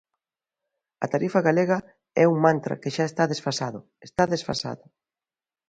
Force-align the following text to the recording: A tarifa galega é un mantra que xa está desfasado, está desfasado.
A 1.05 1.07
tarifa 1.13 1.45
galega 1.47 1.77
é 2.23 2.25
un 2.33 2.37
mantra 2.45 2.79
que 2.81 2.93
xa 2.95 3.05
está 3.07 3.23
desfasado, 3.31 3.79
está 4.07 4.23
desfasado. 4.33 4.85